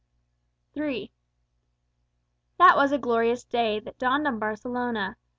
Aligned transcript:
III 0.75 1.11
That 2.57 2.75
was 2.75 2.91
a 2.91 2.97
glorious 2.97 3.43
day 3.43 3.79
That 3.81 3.99
dawned 3.99 4.25
on 4.25 4.39
Barcelona. 4.39 5.15